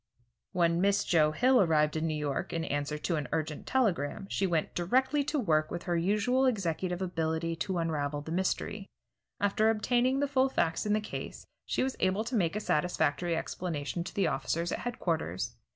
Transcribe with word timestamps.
When 0.51 0.81
Miss 0.81 1.03
Joe 1.03 1.31
Hill 1.31 1.61
arrived 1.61 1.95
in 1.95 2.07
New 2.07 2.17
York, 2.17 2.51
in 2.53 2.65
answer 2.65 2.97
to 2.97 3.17
an 3.17 3.27
urgent 3.31 3.67
telegram, 3.67 4.25
she 4.31 4.47
went 4.47 4.73
directly 4.73 5.23
to 5.25 5.37
work 5.37 5.69
with 5.69 5.83
her 5.83 5.95
usual 5.95 6.47
executive 6.47 7.03
ability 7.03 7.55
to 7.57 7.77
unravel 7.77 8.21
the 8.21 8.31
mystery. 8.31 8.87
After 9.39 9.69
obtaining 9.69 10.19
the 10.19 10.27
full 10.27 10.49
facts 10.49 10.87
in 10.87 10.93
the 10.93 11.01
case, 11.01 11.45
she 11.67 11.83
was 11.83 11.97
able 11.99 12.23
to 12.23 12.35
make 12.35 12.55
a 12.55 12.59
satisfactory 12.59 13.37
explanation 13.37 14.03
to 14.05 14.13
the 14.15 14.25
officers 14.25 14.71
at 14.71 14.79
headquarters. 14.79 15.55